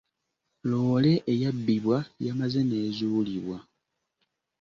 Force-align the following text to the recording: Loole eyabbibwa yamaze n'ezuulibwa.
Loole 0.69 1.11
eyabbibwa 1.33 1.97
yamaze 2.25 2.59
n'ezuulibwa. 2.63 3.57